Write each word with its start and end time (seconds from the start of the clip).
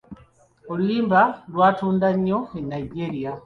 Oluyimba 0.71 1.21
lwatunda 1.51 2.07
nnyo 2.17 2.39
e 2.59 2.61
Nigeria. 2.71 3.31